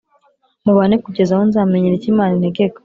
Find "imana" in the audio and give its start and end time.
2.13-2.31